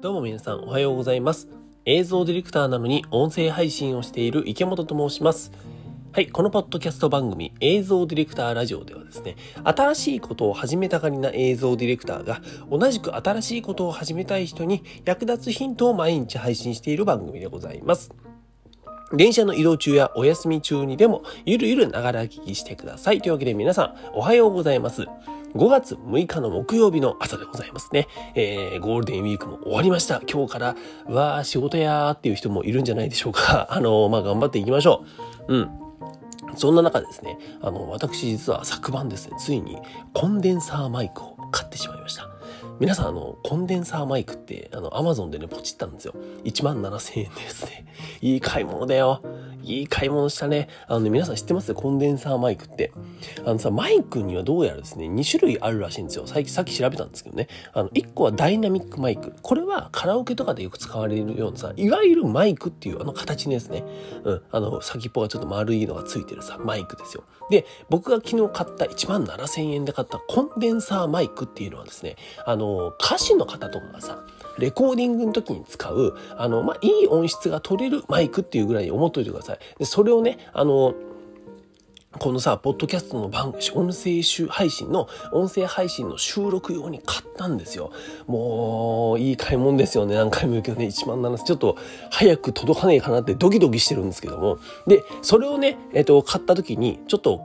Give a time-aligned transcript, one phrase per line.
[0.00, 1.48] どうも皆さんおはようございます。
[1.84, 5.50] 映像ディレクターなのに音声配信をしている池本と申します。
[6.12, 9.34] はい、このポッドキャスト番組映像ディレクターラジオではですね、
[9.64, 12.40] 新しいことを始めたがりな映像ディレクターが
[12.70, 18.12] 同じく新しいことを始めたい人に役立つヒントを毎日配信している番組でございます。
[19.12, 23.20] 電車の移動中やお休み中にでもゆるゆるながら聞きしてください。
[23.20, 25.06] というわけで皆さんおはようございます。
[25.58, 28.06] 5月6日の木曜日の朝でございますね。
[28.36, 30.22] えー、ゴールデンウィークも終わりました。
[30.32, 30.76] 今日から、
[31.08, 33.66] わー、仕事やーっていう人もいるんじゃないでしょうか。
[33.74, 35.02] あのー、まあ、頑張っていきましょ
[35.48, 35.54] う。
[35.56, 35.70] うん。
[36.54, 39.78] そんな中ですね、あの、私実は昨晩ですね、ついに
[40.14, 42.28] コンデンサーマイクを買ってしまいました。
[42.78, 46.14] 皆さん、あの、コンデンサーマイクって、あの、アマゾンでね、ポチったんですよ。
[46.44, 47.84] 1万7000円ですね。
[48.20, 49.22] いい買い物だよ。
[49.62, 50.68] いい買い物したね。
[50.86, 51.74] あのね、皆さん知ってます？
[51.74, 52.92] コンデンサーマイクって。
[53.44, 56.26] あのさ、マイクにはどうやらですね、2種類あるらしいんですよ。
[56.26, 57.48] 最近、さっき調べたんですけどね。
[57.72, 59.34] あの、1個はダイナミックマイク。
[59.42, 63.84] これはカラオケとかでよく使われるようなさ、いわゆるマイクっていうあの形のやつね。
[64.24, 64.42] うん。
[64.50, 67.24] あの、先っぽがちょっと丸いのがついてるさ、マイクですよ。
[67.50, 74.24] で、僕が昨日買った1万7000円で買ったコンデンサーマイクっていうのはですね、あの、歌手の方とかがさ、
[74.58, 79.58] レコーディングの時に使う、あの、まあ、いい音質が取れるマイクっていうぐらいに思っといてください。
[79.78, 80.94] で、それをね、あの、
[82.18, 87.92] このさ、ポッドキャストの番、音声配信の、音声配信の収録用に買ったんですよ。
[88.26, 90.14] もう、いい買い物ですよね。
[90.14, 91.76] 何回も言うけどね、1万7千、ちょっと
[92.10, 94.58] 早く届かないかなってドキドキしてるんですけども。
[94.86, 97.42] で、それをね、えっ、と、買った時に、ちょっと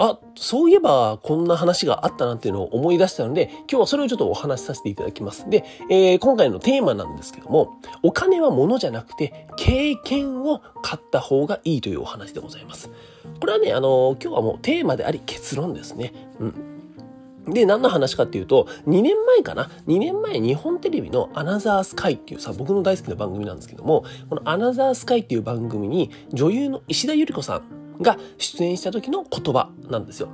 [0.00, 5.48] あ、そういえばこんな話があったなっていうのを思い出したので、今日はそれをちょっとお話しさせていただきます。
[5.50, 12.90] で、えー、今回のテーマなんですけども、お金は物じゃなくて経験を買った方がいいというお話でございます。
[13.40, 16.14] これはね、あの今日はもうテーマであり結論ですね。
[16.40, 17.52] うん。
[17.52, 30.28] で、何の話かっていうと、2年前かな ?2 年前日本テレビのアナザースカイっていうさ、僕の大好きな番組なんですけども、このアナザースカイっていう番組に女優の石田ゆり子さんが出演した時の言葉なんですよ。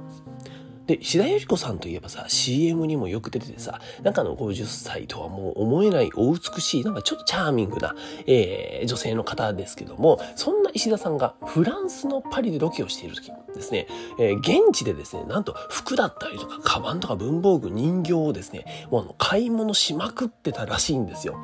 [0.86, 7.94] で、石田ゆり子さんといえばさ、CM にもよく出ててさ、なんかの50歳とはもう思えないお美しい、なんかちょっとチャーミングな、
[8.26, 13.88] えー、女性の方ですけども、そんな石田さんがフランスのパリでロケをしている時ですね、
[14.20, 21.36] えー、現地でですね、なんと服だったりとか、カバンとか文房具、人形をですね、もうあの、買い物しまくってたらしいんですよ。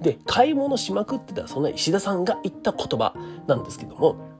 [0.00, 3.14] で、買い物しまくってたそんな石田さんが言った言葉
[3.46, 4.35] なんですけども、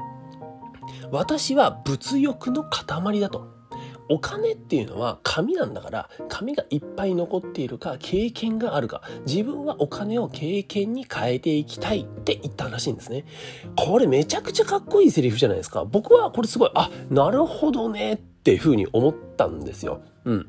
[1.10, 3.56] 私は物欲の塊だと。
[4.08, 9.02] お金っていうのは紙なんだから紙がいっぱい残っているか経験があるか。
[9.26, 13.24] 自分はお金を経験に変えていきたいって言ったらしいんですね。
[13.76, 15.84] これめちゃくちゃかっこいいセリフじゃないですか。
[15.84, 20.02] 僕はこれすごいあなるほどねっていうふうに思ったんですよ。
[20.24, 20.46] うん。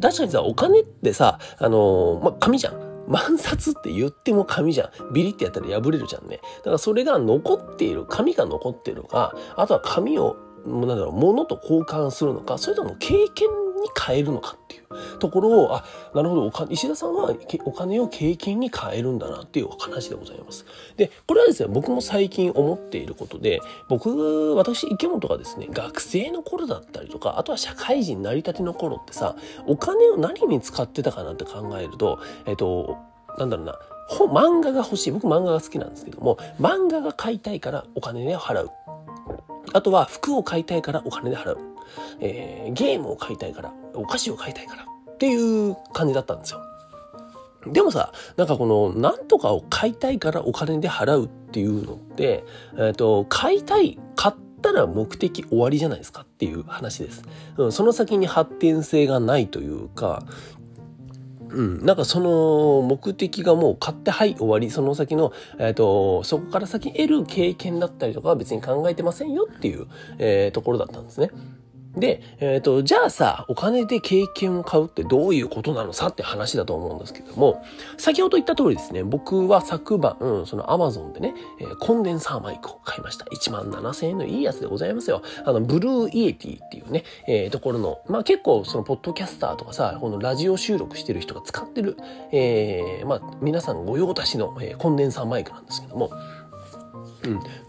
[0.00, 2.89] 確かにさお金ってさあのー、ま紙じゃん。
[3.10, 5.12] 万札って言っても紙じゃん。
[5.12, 6.40] ビリってやったら破れるじゃんね。
[6.58, 13.48] だからそれが残っている、紙が残っているか、あとは紙を、なんだろう、物と交換するのか、それとも経験
[13.80, 20.64] に変えるのかっていうところを、あ、なるほど、石田さんはお金を経験に変えるんだなっていう話でございます。
[20.96, 29.36] で、これはですね、僕も最近思っていることで、僕、私、池本がですね、学生の頃だったりとか、あとは社会人成り立ての頃ってさ、
[29.66, 32.96] お金を何に使ってたかなって考えると、えっと、
[33.38, 33.78] なんだろうな、
[34.10, 35.10] 漫画が欲しい。
[35.12, 38.70] 僕漫画が好きなんですけども、漫画が買いたいからお金で払う。
[39.72, 41.58] あとは服を買いたいからお金で払う。
[42.20, 46.60] えー、ゲームを買いたいから、お菓子を買いたいからっていう感じだったんですよ。
[47.66, 52.44] でもさ、なんかこの、なんとかを買いたいからお金で払うっていうのって、
[52.74, 57.22] えっ、ー、と、買いたい、買ったら目的終わりじゃないですかっていう話です。
[57.70, 60.24] その先に発展性がないというか、
[61.52, 69.86] うん、なんかその目的がもう買ってはい終わりその先の、えーと、そこから先得る経験だったりとかは別に考えてませんよっていう、
[70.18, 71.30] えー、ところだったんですね。
[71.96, 77.64] で、えっ、ー、と、じゃあさ、お金で経験を買うってどういうことなのさって話だと思うんですけども、
[77.98, 83.24] 先ほど言った通りですね、僕は昨晩、うん、そのアマゾンでね、えー、コンデンサーマイクを買いました。
[83.26, 85.22] 1万7000円のいいやつでございますよ。
[85.44, 91.96] あの、 Blue Yeti っていうね、えー、ところの、まあ結構そのポッドキャスターとかさ、このラジオ収録してる人が使ってる、
[92.30, 96.10] えー、まあ皆さん御用達の、えー、コンデンサーマイクなんですけども、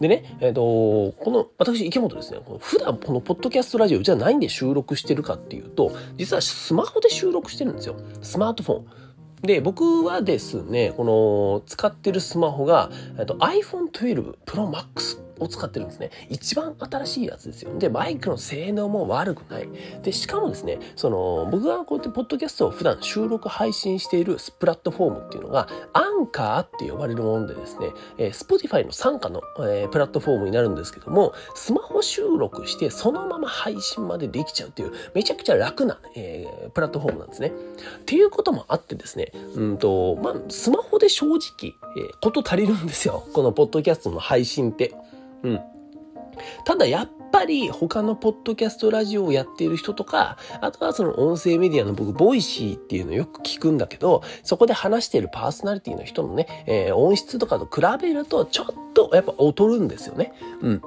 [0.00, 7.96] でね、えっ、ー、と、この、私、池本ですね、普段このポッドキャストラジオ、じゃあ何で収録してるかっていうと、実はスマホで収録してるんですよ。
[8.22, 8.86] スマートフォン。
[9.42, 16.10] で、僕はですね、この使ってるスマホが、えっと、iPhone 12 Pro Max を使ってるんですね。
[16.28, 17.76] 一番新しいやつですよ。
[17.78, 19.68] で、マイクの性能も悪くない。
[20.02, 37.48] で、しかもですね、その、僕がこうやってポッドキャストを普段収録配信しているプラットフォームっていうのが、アンカーって呼ばれるものでですね、えー、Spotify の傘下の、えー、プラットフォームになるんですけども、スマホ収録してそのまま配信までできちゃうっていう、めちゃくちゃ楽な、えー、プラットフォームなんですね。
[37.48, 43.26] っていうこともあってですね、うんと、まあ、スマホで正直、えー、こと足りるんですよ。
[43.32, 44.94] このポッドキャストの配信って。
[45.42, 45.60] うん。
[46.64, 60.32] ただやっぱり他のポッドキャストラジオをやっている人とか、あとはその音声メディアの僕、 Voicy っていうのをよく聞くんだけど、そこで話しているパーソナリティの人のね、えー、音質とかと比べるとちょっとやっぱ劣るんですよね。
[60.60, 60.82] うん。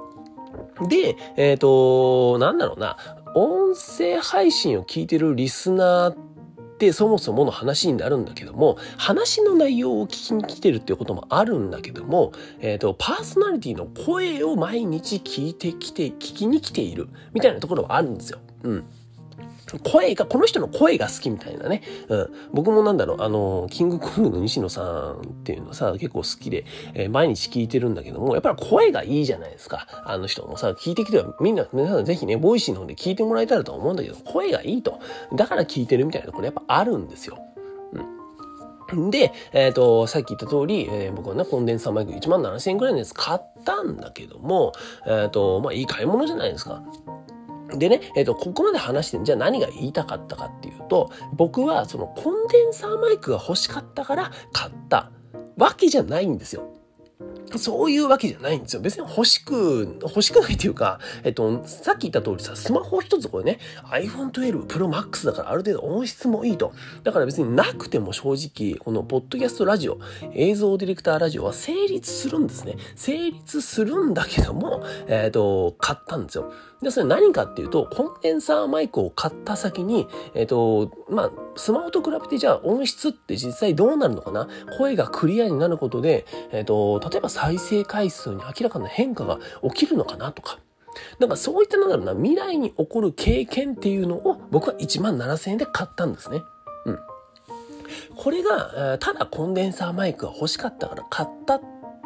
[0.88, 2.98] で、えっ、ー、と、なんだろうな、
[3.36, 6.16] 音声配信を聞いてるリスナー
[6.76, 18.40] ってそもそもの話になるんだけども、話の内容を聞きに来てるっていうこともあるんだけども、えっ、ー、と、パーソナリティの声を毎日聞いてきて、聞きに来ているみたいなところはあるんですよ。
[18.64, 18.84] うん。
[19.84, 21.82] 声が、この人の声が好きみたいなね。
[22.08, 22.30] うん。
[22.54, 29.88] 僕もなんだろう、あの、キングコングの西野さんっていうのさ、結構好きで、えー、毎日聞いてるんだけども、やっぱり声がいいじゃないですか。
[30.06, 35.00] あの人もさ、聞いてきては、みんな、皆さんぜひね、 Voicy の方で聞いてもらえたらと思うんだけど、声がいいと。
[35.36, 37.40] だから聞いてるみたいなところやっぱあるんですよ。
[38.92, 39.10] うん。
[39.10, 44.74] で、えっ、ー、と、さっき言った通り、えー、僕はね、コンデンサーマイク1万7000円くらいのやつ買ったんだけども、
[45.08, 46.84] えっ、ー、と、まあ、いい買い物じゃないですか。
[47.74, 55.12] でね、えっ、ー、と、ここまで話してじゃあ何が言いたかったかっていうと、僕はそのコンデンサーマイクが欲しかったから買った
[55.58, 56.76] わけじゃないんですよ。
[57.58, 58.82] そういうわけじゃないんですよ。
[58.82, 63.60] 別に欲しく、欲しくないっていうか、えっと、さっき言った通りさ、スマホ一つこれね、
[63.92, 66.74] iPhone 12 Pro Max だからある程度音質もいいと。
[67.04, 70.00] だから別になくても正直、このポッドキャストラジオ、
[70.34, 72.76] 映像ディレクターラジオは成立するんですね。
[72.96, 76.52] 成立するんだけども、えっ、と、買ったんですよ。
[76.86, 84.48] で、それ何かっていうと、コンデンサーマイクを買った先に、えっ、と、まあ、スマホと比べてじゃあ音質って実際どうなるのかな？
[84.78, 89.40] 声がクリアになることで、えっ、と、例えば再生回数に明らかな変化が
[89.74, 90.60] 起きるのかなとか。
[91.20, 96.44] なんかそういったなんだろうな、未来に起こる経験っていうのを僕は1万7000円で買ったんですね。
[96.86, 97.00] うん。
[98.16, 101.60] これが、ただコンデンサーマイクが欲しかったから買った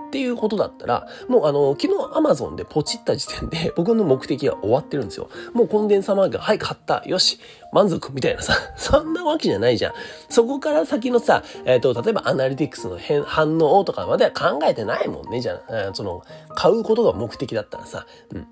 [0.09, 5.29] っていうことだったら、もうあの、昨日 Amazon でポチった時点で 僕の目的は終わってるんですよ。
[5.53, 7.03] もうコンデンサーマークが、はい、買った。
[7.05, 7.39] よし、
[7.71, 9.93] 満足みたいなさ、 そんなわけじゃないじゃん。
[10.29, 16.23] そこから先のさ、えっ、ー、と、例えばアナリティクスの変反応とかまでは考えてないもんね、じゃあ、その、
[16.55, 18.47] 買うことが目的だったらさ、うん。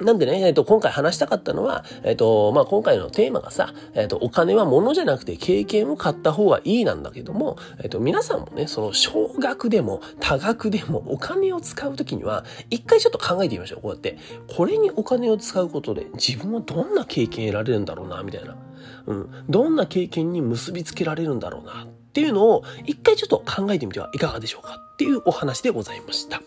[0.00, 13.82] なんでね、えっ、と、今回話したかったのは、えっ、と、まあ、今回のテーマがさ、えっ、と、お金は物じゃなくて経験を買った方がいいなんだけども、えっ、と、皆さんもね、その少額でも多額でもお金を使うときには、一回ちょっと考えてみましょう。
[13.82, 14.18] こうやって。
[14.56, 18.56] これにお金を使うことで自分はどんな経験得られるんだろうな、みたいな。
[19.06, 19.44] うん。
[19.48, 26.40] どんな経験に結びつけられるんだろうな、っていうのを、一回ちょっと考えてみてはいかがでしょうかっていうお話でございました。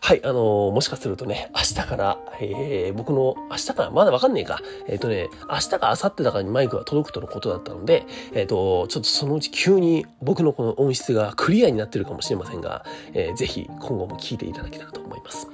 [0.00, 4.60] はい、あのー、もしかするとね、明日から、えー、僕の、明日から、まだわかんねえか。
[4.86, 12.84] えっ、ー、とね、明日か明後日だからにマイクが届くとのことだったので、えっ、ー、と、ちょっとそのうち急に僕のこの音質がクリアになってるかもしれませんが、
[13.14, 15.48] えー、ぜひ今後も聞いていただけたらと思います。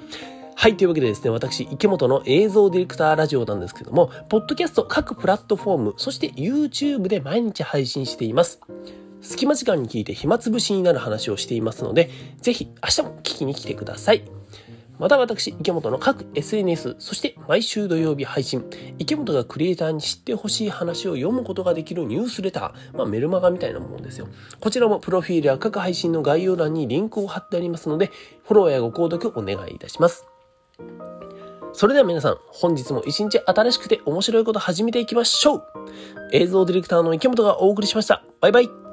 [0.56, 0.77] はい。
[0.77, 8.61] というわけでですね、私、池本の映像ディレクターラジオなんですけども、ポッドキャスト各プラットフォーム、そして YouTube で毎日配信しています。
[9.25, 14.23] 隙間時間に聞いて暇つぶしになる話をしていますので、ぜひ明日も聞きに来てください。
[14.99, 18.65] また私、池本の各 SNS、そして毎週土曜日配信、
[18.99, 24.29] 池本がクリエイターに知ってほしい話を読むことができるニュースレター、まあメルマガみたいなものですよ。
[24.61, 28.13] こちらもプロフィールや各配信の概要欄にリンクを貼ってありますので、
[28.45, 30.27] フォローやご購読お願いいたします。
[31.73, 35.63] それでは皆さん、本日も一日新しくて面白いこと始めていきましょう
[36.33, 38.23] 映像ディレクターの池本がお送りしました。
[38.41, 38.83] バイバイ